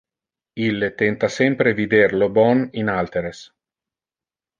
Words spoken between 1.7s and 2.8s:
vider lo bon